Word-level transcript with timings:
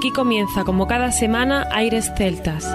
Aquí 0.00 0.12
comienza, 0.12 0.64
como 0.64 0.86
cada 0.86 1.12
semana, 1.12 1.68
Aires 1.70 2.10
Celtas. 2.16 2.66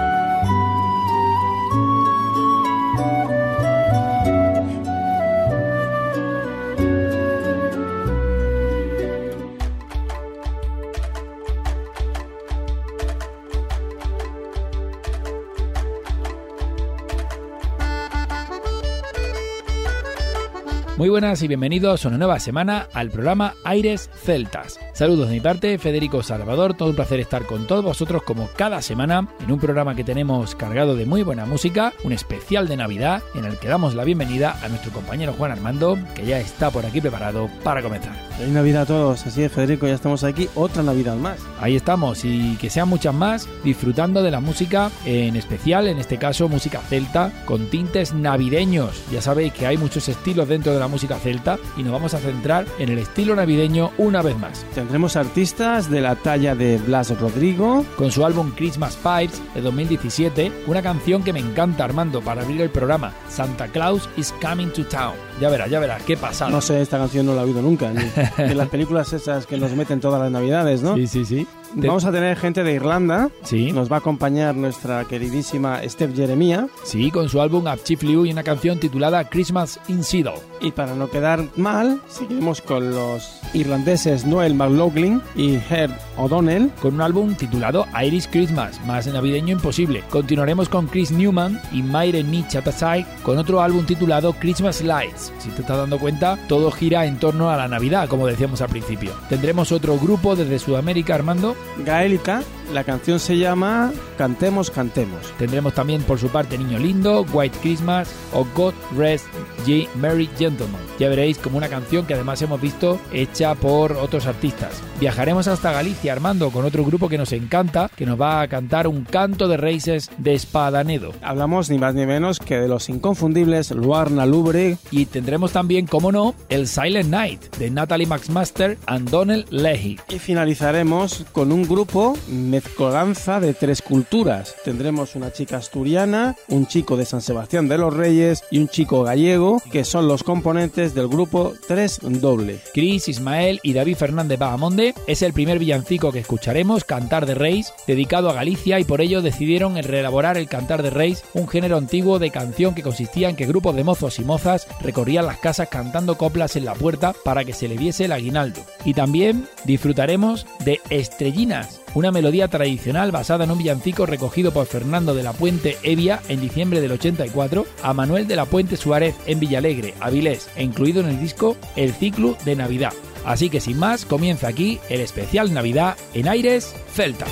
Muy 20.96 21.10
buenas 21.10 21.42
y 21.42 21.48
bienvenidos 21.48 22.06
a 22.06 22.10
una 22.10 22.20
nueva 22.20 22.40
semana 22.40 22.88
al 22.94 23.10
programa 23.10 23.56
Aires 23.64 24.12
Celtas. 24.14 24.85
Saludos 24.96 25.28
de 25.28 25.34
mi 25.34 25.42
parte, 25.42 25.78
Federico 25.78 26.24
Salvador, 26.24 26.74
todo 26.74 26.92
un 26.92 26.96
placer 26.96 27.20
estar 27.20 27.46
con 27.46 27.68
todos 27.68 27.84
vosotros 27.84 28.24
como 28.24 28.48
cada 28.56 28.82
semana 28.82 29.28
en 29.42 29.52
un 29.52 29.60
programa 29.60 29.94
que 29.94 30.06
tenemos 30.06 30.56
cargado 30.56 30.96
de 30.96 31.06
muy 31.06 31.22
buena 31.22 31.46
música, 31.46 31.92
un 32.06 32.14
especial 32.14 32.70
de 32.70 32.78
Navidad 32.78 33.22
en 33.34 33.44
el 33.44 33.58
que 33.58 33.68
damos 33.68 33.94
la 33.94 34.06
bienvenida 34.06 34.58
a 34.64 34.70
nuestro 34.70 34.94
compañero 34.94 35.34
Juan 35.34 35.52
Armando, 35.52 36.00
que 36.16 36.26
ya 36.26 36.40
está 36.40 36.72
por 36.72 36.86
aquí 36.86 37.02
preparado 37.02 37.50
para 37.62 37.84
comenzar. 37.84 38.14
Feliz 38.38 38.54
Navidad 38.54 38.84
a 38.84 38.86
todos, 38.86 39.28
así 39.28 39.44
es 39.44 39.52
Federico, 39.52 39.86
ya 39.86 39.96
estamos 39.96 40.24
aquí, 40.24 40.48
otra 40.56 40.82
Navidad 40.82 41.18
más. 41.18 41.40
Ahí 41.60 41.76
estamos 41.76 42.24
y 42.24 42.56
que 42.56 42.70
sean 42.70 42.88
muchas 42.88 43.14
más, 43.14 43.50
disfrutando 43.66 44.24
de 44.24 44.32
la 44.32 44.40
música 44.40 44.92
en 45.04 45.36
especial, 45.36 45.90
en 45.90 45.98
este 45.98 46.18
caso 46.18 46.48
música 46.48 46.80
celta, 46.80 47.34
con 47.44 47.70
tintes 47.70 48.14
navideños. 48.14 49.04
Ya 49.12 49.22
sabéis 49.22 49.52
que 49.52 49.68
hay 49.68 49.76
muchos 49.76 50.08
estilos 50.08 50.48
dentro 50.48 50.74
de 50.74 50.80
la 50.80 50.88
música 50.88 51.20
celta 51.20 51.60
y 51.76 51.84
nos 51.84 51.92
vamos 51.92 52.14
a 52.14 52.20
centrar 52.20 52.66
en 52.80 52.88
el 52.88 53.00
estilo 53.00 53.36
navideño 53.36 53.92
una 53.98 54.22
vez 54.22 54.38
más. 54.40 54.66
Tendremos 54.86 55.16
artistas 55.16 55.90
de 55.90 56.00
la 56.00 56.16
talla 56.16 56.54
de 56.54 56.78
Blas 56.78 57.20
Rodrigo. 57.20 57.84
Con 57.98 58.12
su 58.12 58.24
álbum 58.24 58.52
Christmas 58.52 58.96
Pipes 58.96 59.42
de 59.56 59.62
2017, 59.62 60.52
una 60.68 60.84
canción 60.84 61.24
que 61.24 61.34
me 61.34 61.40
encanta 61.40 61.86
Armando 61.86 62.22
para 62.22 62.44
abrir 62.44 62.62
el 62.62 62.70
programa, 62.70 63.12
Santa 63.28 63.68
Claus 63.68 64.08
is 64.16 64.32
Coming 64.40 64.68
to 64.68 64.86
Town. 64.86 65.16
Ya 65.42 65.50
verás, 65.50 65.72
ya 65.72 65.80
verás, 65.80 66.04
qué 66.04 66.16
pasa. 66.18 66.52
No 66.52 66.62
sé, 66.62 66.84
esta 66.84 67.00
canción 67.00 67.26
no 67.26 67.34
la 67.34 67.42
he 67.42 67.46
oído 67.46 67.64
nunca. 67.64 67.92
Ni, 67.92 68.08
en 68.38 68.58
las 68.60 68.70
películas 68.70 69.12
esas 69.12 69.48
que 69.48 69.58
nos 69.58 69.72
meten 69.72 70.00
todas 70.00 70.22
las 70.22 70.30
navidades, 70.30 70.84
¿no? 70.84 70.94
Sí, 70.94 71.08
sí, 71.08 71.26
sí. 71.26 71.48
Vamos 71.76 72.06
a 72.06 72.12
tener 72.12 72.38
gente 72.38 72.64
de 72.64 72.74
Irlanda. 72.74 73.30
Sí. 73.44 73.72
Nos 73.72 73.92
va 73.92 73.98
a 73.98 74.00
acompañar 74.00 74.56
nuestra 74.56 75.06
queridísima 75.06 75.82
Steph 75.88 76.16
Jeremia. 76.16 76.68
Sí, 76.84 77.12
con 77.12 77.30
su 77.30 77.42
álbum 77.42 77.66
Chief 77.84 78.02
Liu 78.04 78.26
y 78.26 78.32
una 78.32 78.44
canción 78.44 78.80
titulada 78.80 79.28
Christmas 79.30 79.80
in 79.88 80.04
Seattle. 80.04 80.40
Y 80.62 80.72
para 80.72 80.96
no 80.96 81.10
quedar 81.10 81.44
mal, 81.58 82.02
seguimos 82.08 82.62
con 82.62 82.92
los 82.92 83.40
irlandeses 83.54 84.26
Noel 84.26 84.56
McLaughlin 84.56 85.22
y 85.36 85.56
Herb 85.70 85.92
O'Donnell. 86.18 86.72
Con 86.82 86.96
un 86.96 87.02
álbum 87.02 87.36
titulado 87.36 87.86
Irish 88.04 88.30
Christmas, 88.30 88.80
más 88.86 89.08
navideño 89.08 89.54
imposible. 89.54 90.04
Continuaremos 90.10 90.70
con 90.70 90.88
Chris 90.88 91.12
Newman 91.12 91.60
y 91.72 91.82
Me 91.84 92.06
Chatasai 92.48 93.06
con 93.24 93.38
otro 93.38 93.62
álbum 93.62 93.86
titulado 93.86 94.34
Christmas 94.34 94.82
Lights. 94.82 95.34
Si 95.40 95.50
te 95.50 95.62
estás 95.62 95.78
dando 95.78 96.00
cuenta, 96.00 96.38
todo 96.48 96.72
gira 96.72 97.06
en 97.06 97.18
torno 97.20 97.50
a 97.50 97.58
la 97.58 97.68
Navidad, 97.68 98.08
como 98.08 98.28
decíamos 98.28 98.62
al 98.62 98.70
principio. 98.70 99.12
Tendremos 99.30 99.72
otro 99.72 99.98
grupo 99.98 100.36
desde 100.36 100.60
Sudamérica, 100.60 101.16
Armando. 101.16 101.56
Gaélica, 101.78 102.44
la 102.74 102.84
canción 102.84 103.20
se 103.20 103.38
llama 103.38 103.92
Cantemos, 104.18 104.72
Cantemos. 104.72 105.34
Tendremos 105.38 105.74
también 105.74 106.02
por 106.04 106.20
su 106.20 106.30
parte 106.30 106.58
Niño 106.58 106.80
Lindo, 106.80 107.26
White 107.34 107.58
Christmas 107.62 108.14
o 108.34 108.46
God 108.56 108.74
Rest 108.98 109.26
Ye 109.66 109.88
Merry 109.96 110.30
Gentleman. 110.38 110.82
Ya 111.00 111.10
veréis 111.10 111.38
como 111.38 111.58
una 111.58 111.68
canción 111.68 112.06
que 112.06 112.14
además 112.14 112.42
hemos 112.42 112.62
visto 112.62 113.00
hecha 113.12 113.56
por 113.56 113.94
otros 113.94 114.28
artistas. 114.28 114.82
Viajaremos 115.00 115.48
hasta 115.48 115.72
Galicia, 115.72 116.14
Armando, 116.14 116.52
con 116.52 116.64
otro 116.66 116.86
grupo 116.86 117.10
que 117.10 117.18
nos 117.18 117.34
encanta, 117.34 117.90
que 117.96 118.06
nos 118.06 118.20
va 118.20 118.42
a 118.42 118.48
cantar 118.48 118.88
un 118.88 119.04
canto 119.04 119.48
de 119.48 119.58
raíces 119.58 120.10
de 120.18 120.34
Espadanedo. 120.34 121.12
Hablamos 121.22 121.70
ni 121.70 121.78
más 121.78 121.96
ni 121.96 122.06
menos 122.06 122.40
que 122.40 122.58
de 122.58 122.68
los 122.68 122.88
inconfundibles 122.90 123.72
Luarna 123.72 124.26
Lubre. 124.26 124.78
Y 124.92 125.06
tendremos 125.06 125.52
también, 125.52 125.86
como 125.86 126.12
no, 126.12 126.36
el 126.50 126.68
Silent 126.68 127.10
Night 127.10 127.56
de 127.58 127.70
Natalie 127.70 128.08
McMaster 128.08 128.78
and 128.86 129.10
Donnell 129.10 129.46
Leahy. 129.50 130.00
Y 130.10 130.20
finalizaremos 130.20 131.26
con 131.32 131.52
un 131.52 131.64
grupo 131.64 132.18
mezcolanza 132.56 133.42
de 133.42 133.54
tres 133.54 133.82
culturas. 133.82 134.56
Tendremos 134.64 135.16
una 135.16 135.34
chica 135.34 135.58
asturiana, 135.58 136.38
un 136.48 136.68
chico 136.68 136.96
de 136.96 137.04
San 137.04 137.22
Sebastián 137.22 137.68
de 137.68 137.78
los 137.78 137.94
Reyes 137.94 138.46
y 138.50 138.60
un 138.60 138.70
chico 138.70 139.04
gallego, 139.04 139.62
que 139.72 139.84
son 139.84 140.08
los 140.08 140.24
componentes 140.24 140.96
del 140.96 141.10
grupo 141.10 141.54
Tres 141.68 142.00
Doble. 142.02 142.62
Chris, 142.74 143.10
Ismael 143.10 143.60
y 143.62 143.74
David 143.74 143.98
Fernández 143.98 144.40
Bahamonde 144.40 144.94
es 145.06 145.22
el 145.22 145.34
primer 145.34 145.60
villancico 145.60 146.14
que 146.14 146.20
escucharemos, 146.20 146.86
Cantar 146.86 147.26
de 147.26 147.36
Reis, 147.36 147.74
dedicado 147.88 148.30
a 148.30 148.34
Galicia 148.34 148.80
y 148.80 148.86
por 148.86 149.02
ello 149.02 149.22
decidieron 149.22 149.76
reelaborar 149.76 150.38
el 150.38 150.48
Cantar 150.48 150.82
de 150.82 150.92
Reis, 150.92 151.24
un 151.34 151.50
género 151.50 151.76
antiguo 151.76 152.20
de 152.20 152.32
canción 152.32 152.74
que 152.74 152.84
consistía 152.84 153.28
en 153.28 153.36
que 153.36 153.48
grupos 153.48 153.76
de 153.76 153.84
mozos 153.84 154.18
y 154.20 154.24
mozas 154.24 154.66
recorrían 154.80 155.26
las 155.26 155.40
casas 155.40 155.68
cantando 155.68 156.18
coplas 156.18 156.56
en 156.56 156.64
la 156.64 156.74
puerta 156.74 157.14
para 157.26 157.44
que 157.44 157.54
se 157.54 157.68
le 157.68 157.76
viese 157.78 158.06
el 158.06 158.14
aguinaldo. 158.14 158.62
Y 158.86 158.94
también 158.94 159.46
disfrutaremos 159.66 160.48
de 160.64 160.80
Estrellinas, 160.90 161.82
una 161.96 162.12
melodía 162.12 162.48
tradicional 162.48 163.12
basada 163.12 163.46
en 163.46 163.52
un 163.52 163.58
villancico 163.58 164.06
recogido 164.06 164.52
por 164.52 164.68
Fernando 164.68 165.16
de 165.16 165.24
la 165.24 165.34
Puente 165.34 165.78
Evia 165.82 166.22
en 166.28 166.42
diciembre 166.42 166.82
del 166.82 166.92
84, 166.92 167.66
a 167.82 167.94
Manuel 167.94 168.28
de 168.28 168.36
la 168.36 168.46
Puente 168.46 168.78
Suárez 168.78 169.16
en 169.26 169.40
Villalegre, 169.40 169.96
Avilés, 170.00 170.50
e 170.56 170.64
incluido 170.64 171.00
en 171.00 171.08
el 171.08 171.20
disco 171.20 171.58
El 171.76 171.94
Ciclo 171.94 172.38
de 172.46 172.56
Navidad. 172.56 172.94
Así 173.26 173.50
que 173.50 173.60
sin 173.60 173.80
más, 173.80 174.06
comienza 174.06 174.48
aquí 174.48 174.80
el 174.90 175.02
especial 175.02 175.54
Navidad 175.54 175.98
en 176.14 176.28
Aires 176.28 176.76
Celtas. 176.94 177.30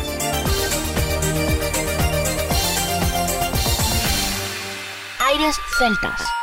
Aires 5.20 5.56
Celtas. 5.78 6.43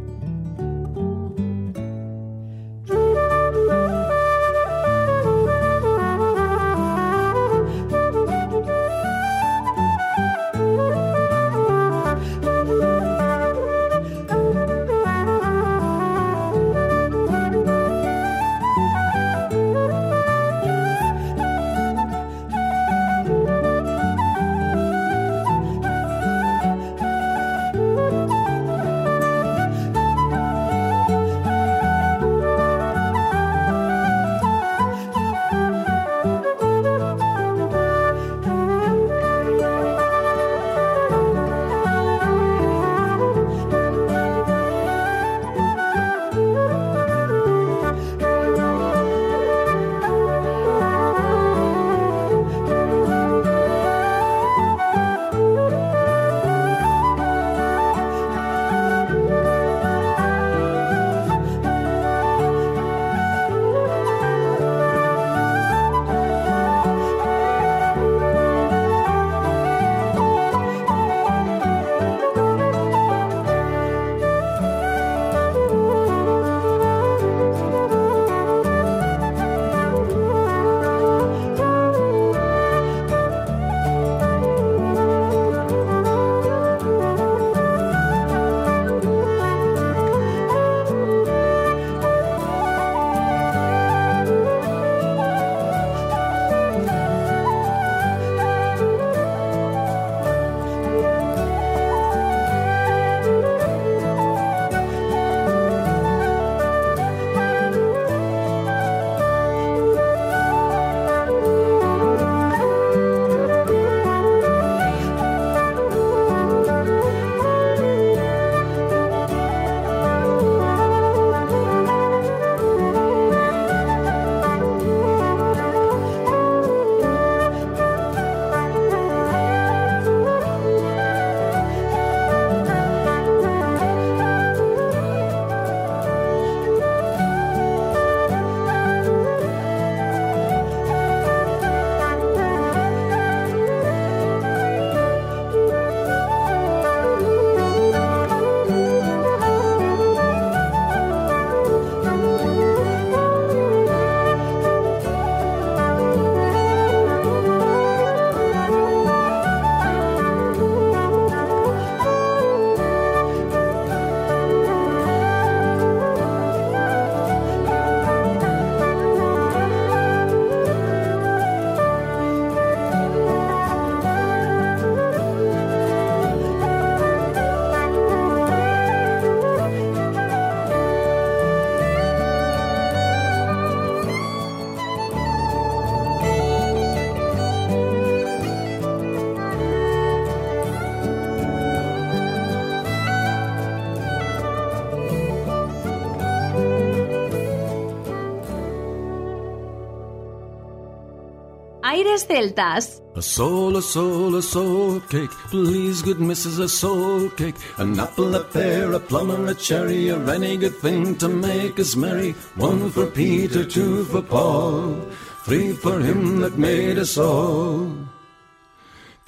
A 203.15 203.21
soul, 203.21 203.77
a 203.77 203.81
soul, 203.81 204.35
a 204.35 204.41
soul 204.41 204.99
cake. 205.01 205.29
Please, 205.49 206.01
good 206.01 206.19
missus, 206.19 206.59
a 206.59 206.67
soul 206.67 207.29
cake. 207.29 207.55
An 207.77 207.99
apple, 207.99 208.35
a 208.35 208.43
pear, 208.43 208.93
a 208.93 208.99
plum, 208.99 209.31
or 209.31 209.47
a 209.47 209.55
cherry, 209.55 210.09
or 210.11 210.29
any 210.29 210.57
good 210.57 210.75
thing 210.75 211.15
to 211.17 211.27
make 211.27 211.79
us 211.79 211.95
merry. 211.95 212.31
One 212.55 212.89
for 212.89 213.07
Peter, 213.07 213.63
two 213.65 214.05
for 214.05 214.21
Paul, 214.21 215.07
three 215.45 215.73
for 215.73 215.99
him 215.99 216.39
that 216.41 216.57
made 216.57 216.97
us 216.97 217.17
all. 217.17 218.00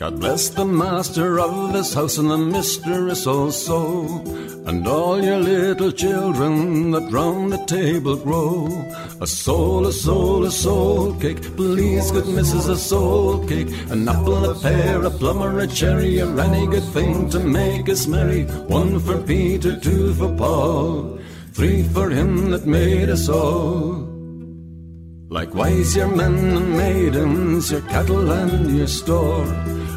God 0.04 0.20
bless 0.20 0.50
the 0.50 0.66
master 0.66 1.40
of 1.40 1.72
this 1.72 1.94
house 1.94 2.18
and 2.18 2.30
the 2.30 2.38
mistress 2.38 3.26
also, 3.26 4.06
and 4.66 4.86
all 4.86 5.24
your 5.24 5.38
little 5.38 5.94
children 5.94 6.92
that 6.92 7.10
round 7.10 7.54
the 7.54 7.66
table 7.66 8.18
grow. 8.18 8.68
A 9.22 9.26
soul, 9.26 9.88
a 9.88 9.94
soul, 9.94 10.44
a 10.44 10.52
soul 10.52 11.14
cake, 11.22 11.42
please, 11.56 12.12
good 12.12 12.28
missus, 12.28 12.68
a 12.68 12.76
soul 12.76 13.48
cake. 13.48 13.70
An 13.92 14.10
apple, 14.10 14.44
a 14.50 14.60
pear, 14.60 15.04
a 15.04 15.10
plum, 15.10 15.42
or 15.42 15.60
a 15.60 15.68
cherry, 15.68 16.20
or 16.20 16.38
any 16.38 16.68
good 16.68 16.84
thing 16.92 17.30
to 17.30 17.40
make 17.40 17.88
us 17.88 18.06
merry. 18.06 18.44
One 18.68 19.00
for 19.00 19.22
Peter, 19.22 19.80
two 19.80 20.14
for 20.16 20.36
Paul, 20.36 21.18
three 21.54 21.84
for 21.84 22.10
him 22.10 22.50
that 22.50 22.66
made 22.66 23.08
us 23.08 23.30
all. 23.30 24.10
Likewise, 25.30 25.96
your 25.96 26.14
men 26.14 26.36
and 26.58 26.78
maidens, 26.78 27.72
your 27.72 27.82
cattle 27.82 28.30
and 28.30 28.78
your 28.78 28.88
store, 28.88 29.48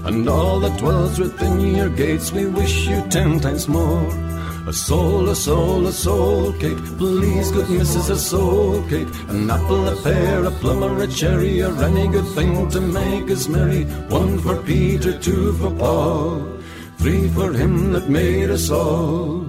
and 0.05 0.29
all 0.29 0.61
that 0.61 0.79
dwells 0.79 1.19
within 1.19 1.61
your 1.75 1.89
gates, 1.89 2.33
we 2.33 2.47
wish 2.47 2.87
you 2.87 3.03
ten 3.09 3.41
times 3.41 3.69
more. 3.69 4.09
A 4.69 4.73
soul, 4.73 5.29
a 5.29 5.37
soul, 5.37 5.87
a 5.87 5.93
soul 5.93 6.53
cake, 6.55 6.77
please, 6.99 7.53
good 7.53 7.71
missus, 7.71 8.11
a 8.11 8.19
soul 8.19 8.83
cake. 8.89 9.07
An 9.29 9.49
apple, 9.49 9.89
a 9.89 9.95
pear, 10.03 10.45
a 10.45 10.51
plum, 10.51 10.83
or 10.83 11.03
a 11.03 11.07
cherry, 11.07 11.63
or 11.63 11.73
any 11.85 12.09
good 12.09 12.27
thing 12.35 12.69
to 12.71 12.81
make 12.81 13.31
us 13.31 13.47
merry. 13.47 13.85
One 14.09 14.41
for 14.41 14.57
Peter, 14.63 15.17
two 15.19 15.53
for 15.53 15.71
Paul, 15.71 16.59
three 16.99 17.29
for 17.29 17.53
him 17.53 17.93
that 17.93 18.09
made 18.09 18.51
us 18.51 18.69
all. 18.69 19.47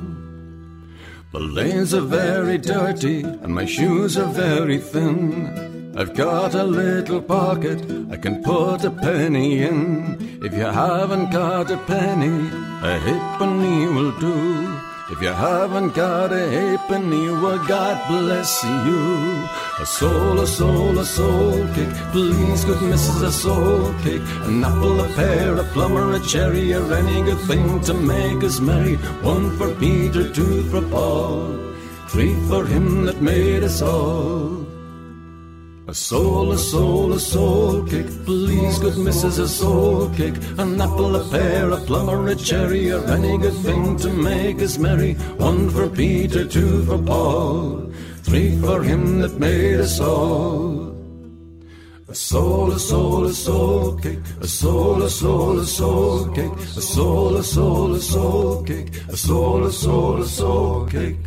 The 1.31 1.39
lanes 1.39 1.95
are 1.95 2.01
very 2.01 2.59
dirty, 2.59 3.21
and 3.21 3.55
my 3.55 3.65
shoes 3.65 4.17
are 4.17 4.31
very 4.31 4.77
thin. 4.77 5.76
I've 5.99 6.13
got 6.13 6.53
a 6.53 6.63
little 6.63 7.23
pocket 7.23 7.81
I 8.11 8.17
can 8.17 8.43
put 8.43 8.83
a 8.83 8.91
penny 8.91 9.63
in. 9.63 10.39
If 10.43 10.53
you 10.53 10.67
haven't 10.83 11.31
got 11.31 11.71
a 11.71 11.77
penny, 11.77 12.49
a 12.85 12.99
halfpenny 12.99 13.87
will 13.87 14.11
do. 14.19 14.79
If 15.09 15.19
you 15.23 15.29
haven't 15.29 15.95
got 15.95 16.31
a 16.31 16.51
halfpenny, 16.51 17.29
well, 17.31 17.57
God 17.65 17.97
bless 18.09 18.63
you. 18.63 19.47
A 19.79 19.85
soul, 19.87 20.39
a 20.39 20.45
soul, 20.45 20.99
a 20.99 21.03
soul 21.03 21.65
cake. 21.73 21.95
Please, 22.11 22.63
good 22.65 22.83
missus, 22.83 23.23
a 23.23 23.31
soul 23.31 23.91
cake. 24.03 24.21
An 24.43 24.63
apple, 24.63 25.01
a 25.01 25.07
pear, 25.15 25.57
a 25.57 25.63
plum, 25.63 25.93
or 25.93 26.13
a 26.13 26.19
cherry, 26.19 26.75
or 26.75 26.93
any 26.93 27.23
good 27.23 27.39
thing 27.47 27.81
to 27.81 27.95
make 27.95 28.43
us 28.43 28.59
merry. 28.59 28.97
One 29.23 29.57
for 29.57 29.73
Peter, 29.73 30.31
two 30.31 30.61
for 30.69 30.83
Paul, 30.83 31.57
three 32.09 32.35
for 32.47 32.67
him 32.67 33.05
that 33.05 33.19
made 33.19 33.63
us 33.63 33.81
all. 33.81 34.66
A 35.89 35.93
soul, 35.93 36.51
a 36.51 36.57
soul, 36.57 37.13
a 37.13 37.19
soul 37.19 37.81
cake. 37.83 38.09
Please, 38.25 38.77
good 38.77 38.97
missus, 38.97 39.37
a 39.37 39.47
soul 39.47 40.09
cake. 40.09 40.35
An 40.57 40.81
apple, 40.81 41.15
a 41.15 41.23
pear, 41.29 41.71
a 41.71 41.77
plum, 41.77 42.09
or 42.09 42.27
a 42.27 42.35
cherry, 42.35 42.91
or 42.91 43.05
any 43.05 43.37
good 43.37 43.53
thing 43.63 43.95
to 43.99 44.09
make 44.09 44.61
us 44.61 44.77
merry. 44.77 45.13
One 45.37 45.69
for 45.69 45.87
Peter, 45.87 46.43
two 46.45 46.83
for 46.83 46.97
Paul, 46.97 47.89
three 48.23 48.57
for 48.59 48.83
him 48.83 49.21
that 49.21 49.39
made 49.39 49.79
us 49.79 50.01
all. 50.01 50.93
A 52.09 52.15
soul, 52.15 52.73
a 52.73 52.79
soul, 52.79 53.23
a 53.23 53.33
soul 53.33 53.95
cake. 53.95 54.19
A 54.41 54.47
soul, 54.47 55.03
a 55.03 55.09
soul, 55.09 55.59
a 55.59 55.65
soul 55.65 56.27
cake. 56.33 56.51
A 56.75 56.81
soul, 56.81 57.37
a 57.37 57.43
soul, 57.43 57.95
a 57.95 58.01
soul 58.01 58.63
cake. 58.63 58.89
A 59.07 59.15
soul, 59.15 59.65
a 59.65 59.71
soul, 59.71 60.21
a 60.21 60.27
soul 60.27 60.85
cake. 60.87 61.26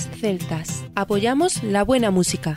Celtas. 0.00 0.84
Apoyamos 0.94 1.62
la 1.62 1.84
buena 1.84 2.10
música. 2.10 2.56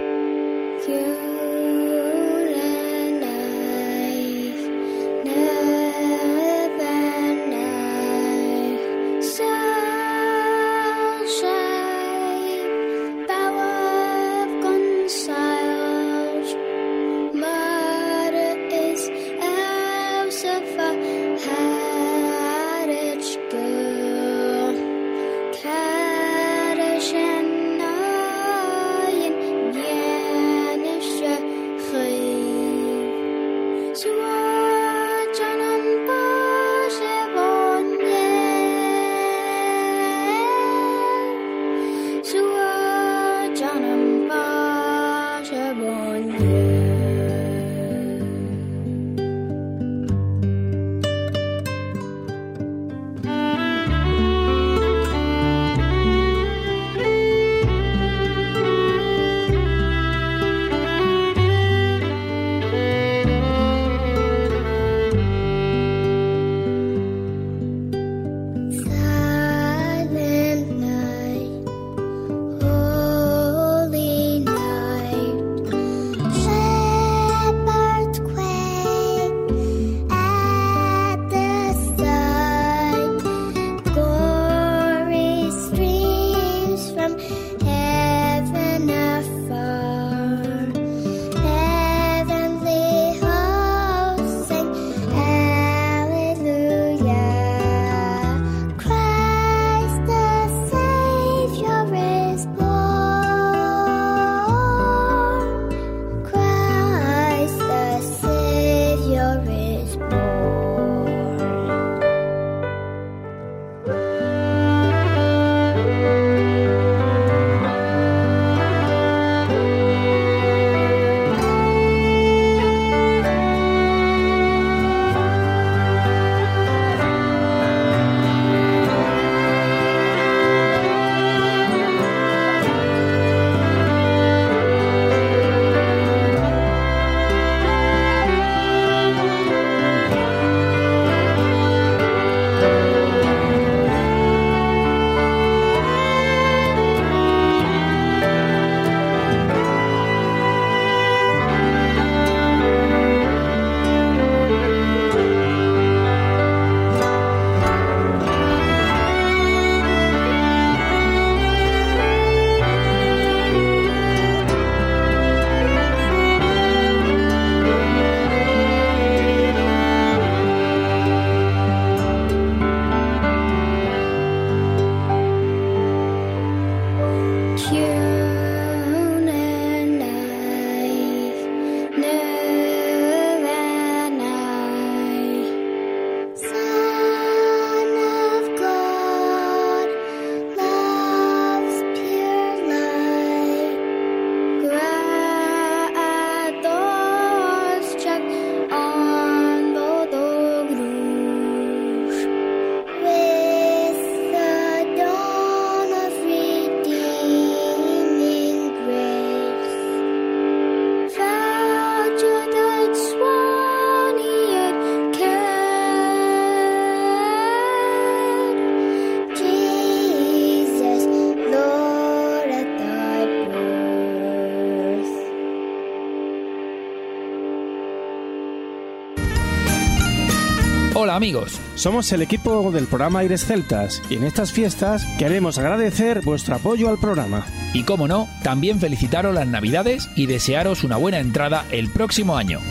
Hola 231.11 231.17
amigos, 231.17 231.59
Somos 231.75 232.09
el 232.13 232.21
equipo 232.21 232.71
del 232.71 232.87
programa 232.87 233.19
Aires 233.19 233.45
Celtas 233.45 234.01
y 234.09 234.15
en 234.15 234.23
estas 234.23 234.53
fiestas 234.53 235.05
queremos 235.19 235.57
agradecer 235.57 236.21
vuestro 236.21 236.55
apoyo 236.55 236.87
al 236.87 236.99
programa. 236.99 237.45
y 237.73 237.83
como 237.83 238.07
no, 238.07 238.29
también 238.43 238.79
felicitaros 238.79 239.35
las 239.35 239.45
navidades 239.45 240.09
y 240.15 240.27
desearos 240.27 240.85
una 240.85 240.95
buena 240.95 241.19
entrada 241.19 241.65
el 241.69 241.89
próximo 241.89 242.37
año. 242.37 242.61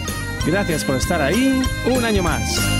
Gracias 0.46 0.85
por 0.85 0.96
estar 0.96 1.20
ahí 1.20 1.61
un 1.94 2.03
año 2.03 2.22
más. 2.22 2.80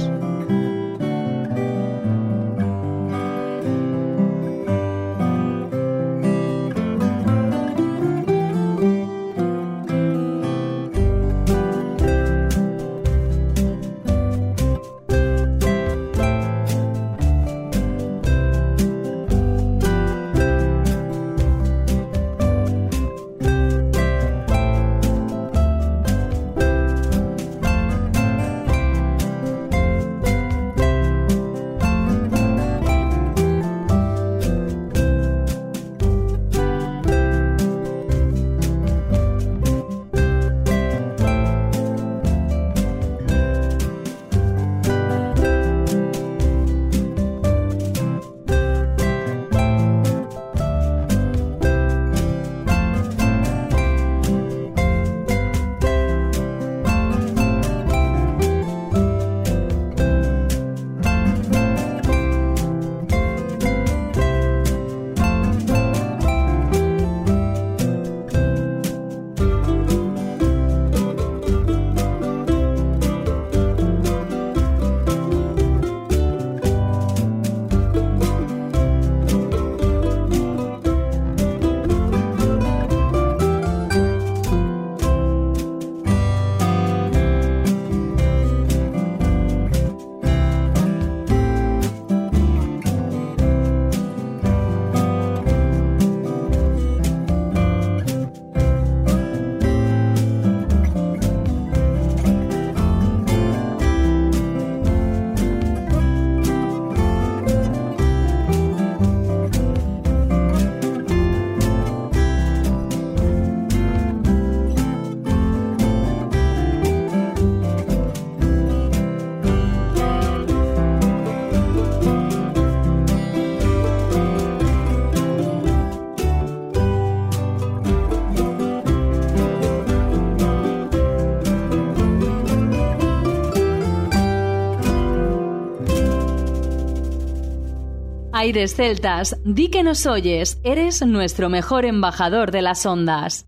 Aires 138.41 138.73
Celtas, 138.75 139.37
di 139.45 139.69
que 139.69 139.83
nos 139.83 140.07
oyes, 140.07 140.59
eres 140.63 141.05
nuestro 141.05 141.47
mejor 141.47 141.85
embajador 141.85 142.49
de 142.49 142.63
las 142.63 142.87
ondas. 142.87 143.45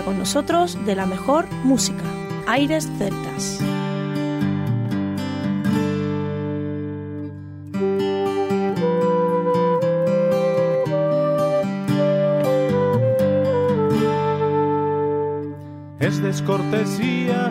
Con 0.00 0.18
nosotros 0.18 0.78
de 0.86 0.96
la 0.96 1.04
mejor 1.04 1.46
música. 1.64 2.02
Aires 2.46 2.88
Celtas. 2.96 3.60
Es 16.00 16.22
descortesía, 16.22 17.50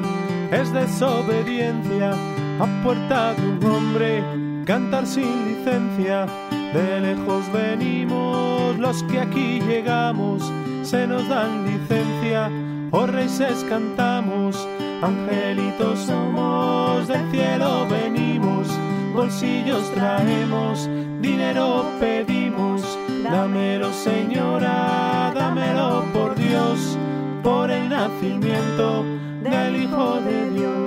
es 0.52 0.74
desobediencia, 0.74 2.12
a 2.60 2.84
puerta 2.84 3.34
de 3.36 3.48
un 3.48 3.66
hombre, 3.66 4.24
cantar 4.66 5.06
sin 5.06 5.48
licencia. 5.48 6.26
De 6.74 7.02
lejos 7.02 7.52
venimos 7.54 8.78
los 8.78 9.04
que 9.04 9.20
aquí 9.20 9.60
llegamos, 9.62 10.52
se 10.92 11.08
nos 11.08 11.26
dan 11.30 11.66
licencia, 11.66 12.52
oh 12.92 13.08
reyes 13.08 13.66
cantamos, 13.70 14.68
angelitos 15.02 16.00
somos, 16.00 17.08
del 17.08 17.32
cielo 17.32 17.88
venimos, 17.90 18.68
bolsillos 19.14 19.90
traemos, 19.94 20.90
dinero 21.22 21.86
pedimos, 21.98 22.82
dámelo 23.24 23.94
señora, 23.94 25.32
dámelo 25.34 26.04
por 26.12 26.36
Dios, 26.36 26.98
por 27.42 27.72
el 27.72 27.88
nacimiento 27.88 29.06
del 29.44 29.84
Hijo 29.84 30.20
de 30.20 30.50
Dios. 30.50 30.81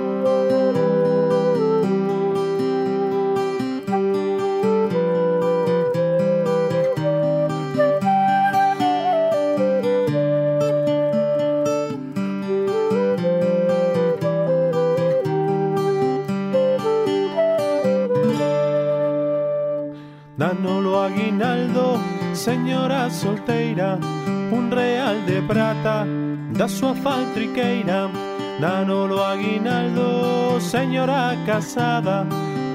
Señora 22.45 23.09
solteira, 23.09 23.97
un 24.51 24.69
real 24.69 25.25
de 25.25 25.41
prata 25.41 26.05
da 26.53 26.67
súa 26.67 26.93
faltriqueira. 26.93 28.05
Danolo 28.61 29.25
aguinaldo, 29.25 30.61
señora 30.61 31.33
casada, 31.47 32.17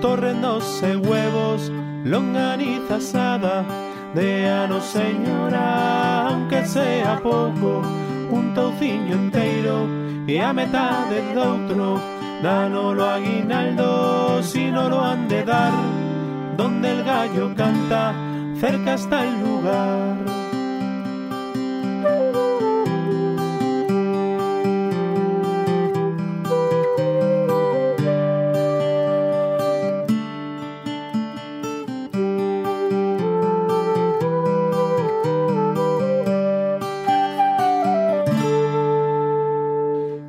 torrendos 0.02 0.82
e 0.82 0.96
huevos, 0.96 1.70
longaniza 2.04 2.96
asada. 2.96 3.64
De 4.12 4.50
ano, 4.50 4.80
señora, 4.80 6.26
aunque 6.26 6.66
sea 6.66 7.20
pouco, 7.22 7.80
un 8.28 8.52
touciño 8.52 9.14
enteiro 9.22 9.86
e 10.26 10.40
a 10.40 10.52
metade 10.52 11.22
doutro. 11.32 12.02
Danolo 12.42 13.04
aguinaldo, 13.06 14.42
si 14.42 14.64
no 14.68 14.88
lo 14.88 14.98
han 15.00 15.28
de 15.28 15.44
dar, 15.44 15.72
donde 16.56 16.90
el 16.90 17.04
gallo 17.04 17.54
canta, 17.54 18.29
cerca 18.60 18.92
está 18.94 19.24
el 19.26 19.40
lugar. 19.40 20.16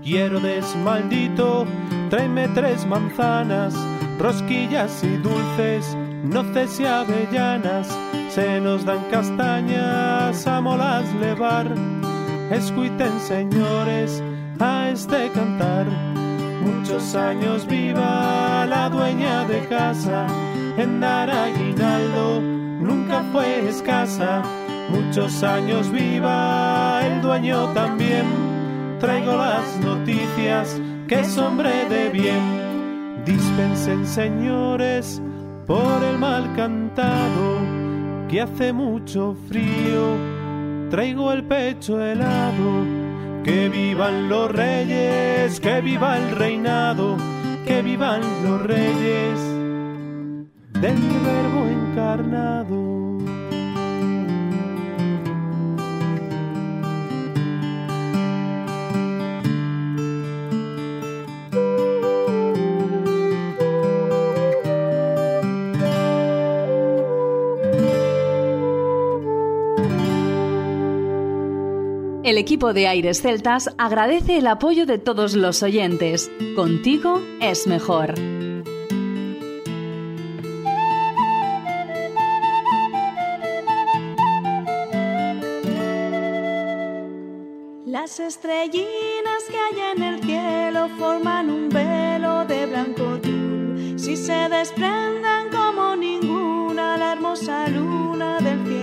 Hierodes 0.02 0.76
maldito, 0.78 1.66
tráeme 2.10 2.48
tres 2.50 2.86
manzanas, 2.86 3.76
rosquillas 4.18 5.04
y 5.04 5.18
dulces, 5.18 5.98
noces 6.24 6.80
y 6.80 6.86
avellanas, 6.86 7.88
se 8.30 8.60
nos 8.62 8.86
dan 8.86 9.04
castañas, 9.10 10.48
a 10.48 10.62
molas 10.62 11.14
levar. 11.16 11.68
Escuiten, 12.52 13.20
señores, 13.20 14.22
a 14.60 14.90
este 14.90 15.30
cantar. 15.32 15.86
Muchos 16.64 17.16
años 17.16 17.66
viva 17.68 18.66
la 18.68 18.90
dueña 18.90 19.46
de 19.46 19.66
casa, 19.68 20.28
en 20.78 21.00
dar 21.00 21.30
aguinaldo 21.30 22.42
nunca 22.42 23.24
fue 23.32 23.68
escasa. 23.68 24.42
Muchos 24.90 25.44
años 25.44 25.90
viva 25.92 27.02
el 27.06 27.22
dueño 27.22 27.68
también. 27.74 28.26
Traigo 29.00 29.36
las 29.38 29.80
noticias 29.80 30.80
que 31.08 31.22
es 31.22 31.38
hombre 31.38 31.86
de 31.90 32.10
bien. 32.10 33.24
Dispensen, 33.26 34.06
señores, 34.06 35.22
por 35.72 36.04
el 36.04 36.18
mal 36.18 36.54
cantado, 36.54 37.60
que 38.28 38.42
hace 38.42 38.74
mucho 38.74 39.38
frío. 39.48 40.18
Traigo 40.90 41.32
el 41.32 41.46
pecho 41.46 42.02
helado. 42.02 42.72
Que 43.46 43.70
vivan 43.70 44.28
los 44.28 44.52
reyes, 44.52 45.62
que 45.62 45.80
viva 45.80 46.18
el 46.18 46.36
reinado, 46.36 47.16
que 47.66 47.82
vivan 47.82 48.22
los 48.44 48.62
reyes 48.62 49.40
del 50.84 51.00
verbo 51.30 51.62
encarnado. 51.78 52.81
Equipo 72.42 72.74
de 72.74 72.88
Aires 72.88 73.22
Celtas 73.22 73.70
agradece 73.78 74.40
el 74.40 74.48
apoyo 74.48 74.88
de 74.88 74.98
todos 74.98 75.36
los 75.36 75.62
oyentes. 75.62 76.32
Contigo 76.56 77.22
es 77.40 77.68
mejor. 77.68 78.16
Las 87.86 88.20
estrellinas 88.20 89.44
que 89.52 89.58
hay 89.58 89.92
en 89.96 90.04
el 90.04 90.24
cielo 90.24 90.90
forman 90.98 91.52
un 91.52 91.70
velo 91.70 92.46
de 92.46 92.66
blanco 92.66 93.20
tul. 93.22 94.00
Si 94.00 94.18
se 94.18 94.50
desprenden 94.50 95.50
como 95.52 95.96
ninguna 95.96 96.98
la 96.98 97.14
hermosa 97.14 97.68
luna 97.68 98.40
del 98.40 98.66
cielo. 98.66 98.81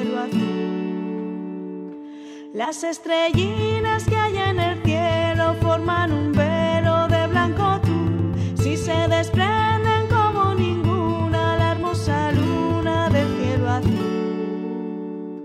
Las 2.59 2.83
estrellinas 2.83 4.03
que 4.03 4.17
hay 4.17 4.37
en 4.37 4.59
el 4.59 4.83
cielo 4.83 5.55
forman 5.63 6.11
un 6.13 6.33
velo 6.33 7.07
de 7.07 7.29
blanco 7.29 7.81
tul. 7.83 8.35
Si 8.61 8.77
se 8.77 9.07
desprenden 9.07 10.09
como 10.09 10.55
ninguna 10.55 11.57
la 11.57 11.71
hermosa 11.71 12.33
luna 12.33 13.11
del 13.11 13.29
cielo 13.39 13.71
azul. 13.71 15.45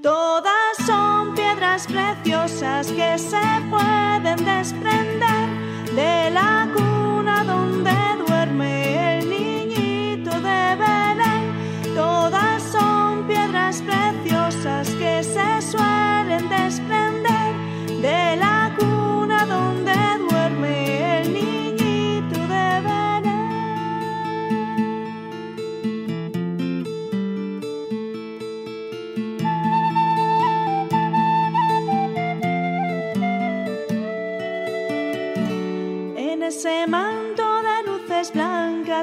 Todas 0.00 0.78
son 0.86 1.34
piedras 1.34 1.86
preciosas 1.88 2.86
que 2.86 3.18
se 3.18 3.46
pueden 3.68 4.42
desprender 4.42 5.48
de 5.94 6.30
la 6.30 6.65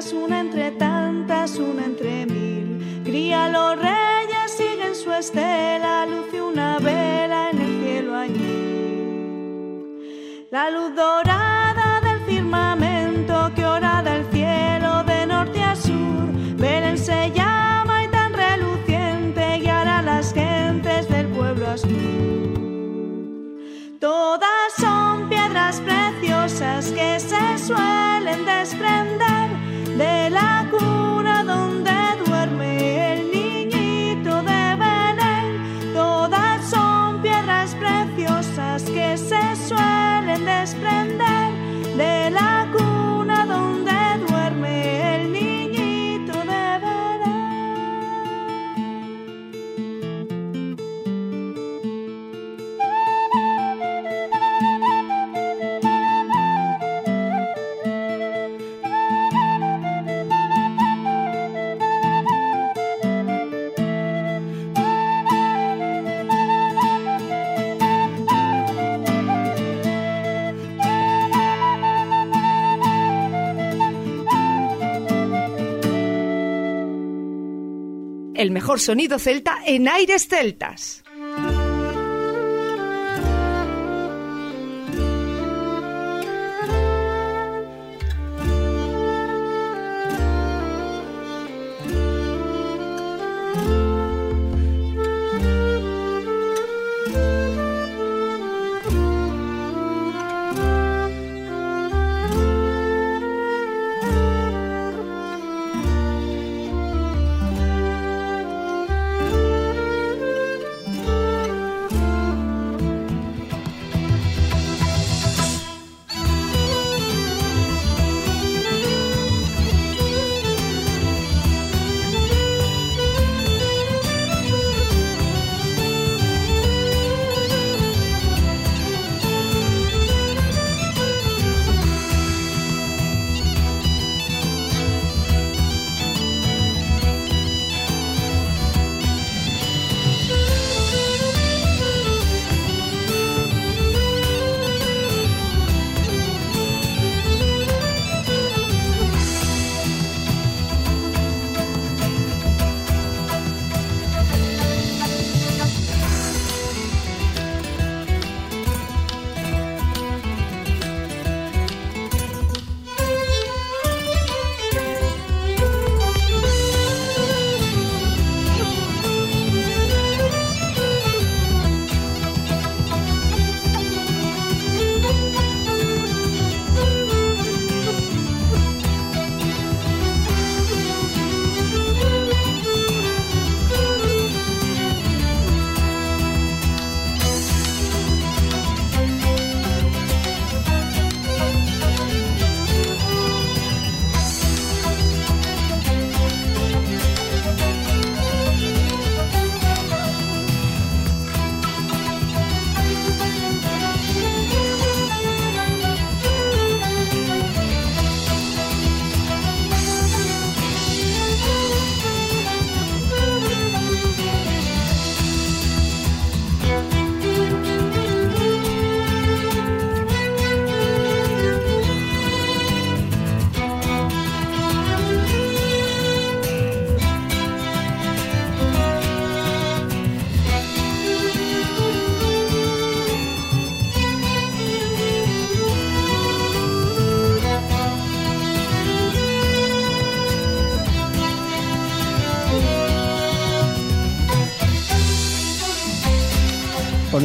una 0.02 0.40
entre 0.40 0.72
tantas, 0.72 1.56
una 1.56 1.84
entre 1.84 2.26
mil. 2.26 3.02
Cría 3.04 3.48
los 3.48 3.76
reyes, 3.76 4.50
siguen 4.56 4.92
su 4.92 5.12
estela, 5.12 6.04
luce 6.04 6.42
una 6.42 6.80
vela 6.80 7.50
en 7.50 7.60
el 7.60 7.80
cielo 7.80 8.16
añil. 8.16 9.98
La 10.50 10.68
luz 10.70 10.96
dorada 10.96 12.00
del 12.02 12.18
firmamento 12.26 13.52
que 13.54 13.64
ora 13.64 14.02
del 14.02 14.24
cielo 14.32 15.04
de 15.04 15.26
norte 15.26 15.62
a 15.62 15.76
sur, 15.76 16.26
Belén 16.56 16.98
se 16.98 17.30
llama 17.30 18.02
y 18.02 18.08
tan 18.08 18.32
reluciente 18.32 19.58
guiará 19.58 20.00
a 20.00 20.02
las 20.02 20.34
gentes 20.34 21.08
del 21.08 21.28
pueblo 21.28 21.68
azul. 21.68 22.50
Todas 24.00 24.72
son 24.76 25.28
piedras 25.28 25.80
preciosas 25.80 26.90
que 26.90 27.20
se 27.20 27.58
suelen 27.58 28.44
desprender. 28.44 29.43
express. 40.64 41.03
Mejor 78.74 78.80
sonido 78.80 79.20
celta 79.20 79.58
en 79.64 79.86
aires 79.88 80.26
celtas. 80.26 81.03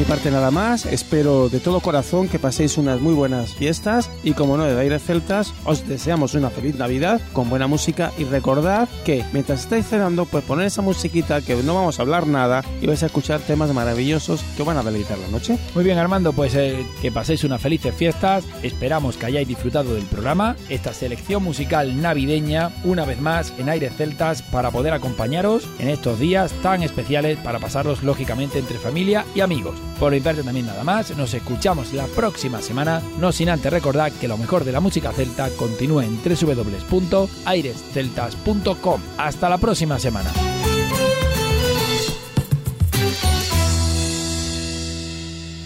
Parte 0.09 0.31
nada 0.31 0.49
más, 0.49 0.87
espero 0.87 1.49
de 1.49 1.59
todo 1.59 1.81
corazón 1.81 2.29
que 2.29 2.39
paséis 2.39 2.79
unas 2.79 2.99
muy 2.99 3.13
buenas 3.13 3.53
fiestas 3.53 4.09
y 4.23 4.31
como 4.31 4.57
no 4.57 4.63
de 4.63 4.79
Aires 4.79 5.03
Celtas, 5.03 5.53
os 5.65 5.87
deseamos 5.87 6.33
una 6.33 6.49
feliz 6.49 6.73
Navidad 6.73 7.21
con 7.31 7.47
buena 7.47 7.67
música 7.67 8.11
y 8.17 8.23
recordad 8.23 8.89
que 9.05 9.23
mientras 9.33 9.59
estáis 9.59 9.85
cenando 9.85 10.25
pues 10.25 10.43
poner 10.43 10.65
esa 10.65 10.81
musiquita 10.81 11.41
que 11.41 11.55
no 11.57 11.75
vamos 11.75 11.99
a 11.99 12.01
hablar 12.01 12.25
nada 12.25 12.63
y 12.81 12.87
vais 12.87 13.03
a 13.03 13.05
escuchar 13.05 13.39
temas 13.41 13.71
maravillosos 13.71 14.41
que 14.57 14.63
van 14.63 14.77
a 14.77 14.83
deleitar 14.83 15.19
la 15.19 15.27
noche. 15.27 15.59
Muy 15.75 15.83
bien 15.83 15.99
Armando, 15.99 16.33
pues 16.33 16.55
eh, 16.55 16.83
que 17.03 17.11
paséis 17.11 17.43
unas 17.43 17.61
felices 17.61 17.93
fiestas, 17.93 18.45
esperamos 18.63 19.15
que 19.15 19.27
hayáis 19.27 19.47
disfrutado 19.47 19.93
del 19.93 20.05
programa, 20.05 20.55
esta 20.69 20.91
selección 20.91 21.43
musical 21.43 22.01
navideña, 22.01 22.71
una 22.83 23.05
vez 23.05 23.21
más 23.21 23.53
en 23.59 23.69
Aires 23.69 23.93
Celtas 23.95 24.41
para 24.41 24.71
poder 24.71 24.93
acompañaros 24.93 25.67
en 25.77 25.89
estos 25.89 26.17
días 26.17 26.51
tan 26.63 26.81
especiales 26.81 27.37
para 27.37 27.59
pasarlos 27.59 28.01
lógicamente 28.01 28.57
entre 28.57 28.79
familia 28.79 29.23
y 29.35 29.41
amigos. 29.41 29.75
Por 29.99 30.13
mi 30.13 30.21
parte 30.21 30.43
también 30.43 30.65
nada 30.65 30.83
más, 30.83 31.15
nos 31.17 31.33
escuchamos 31.33 31.91
la 31.93 32.05
próxima 32.07 32.61
semana, 32.61 33.01
no 33.19 33.33
sin 33.33 33.49
antes 33.49 33.69
recordar 33.71 34.11
que 34.13 34.29
lo 34.29 34.37
mejor 34.37 34.63
de 34.63 34.71
la 34.71 34.79
música 34.79 35.11
celta 35.11 35.49
continúa 35.57 36.05
en 36.05 36.17
www.airesceltas.com. 36.23 39.01
Hasta 39.17 39.49
la 39.49 39.57
próxima 39.57 39.99
semana. 39.99 40.31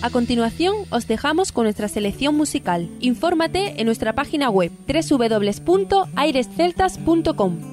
A 0.02 0.10
continuación, 0.10 0.78
os 0.90 1.06
dejamos 1.08 1.52
con 1.54 1.64
nuestra 1.64 1.88
selección 1.88 2.36
musical. 2.36 2.90
Infórmate 3.00 3.80
en 3.80 3.86
nuestra 3.86 4.12
página 4.14 4.50
web 4.50 4.70
www.airesceltas.com. 4.86 7.73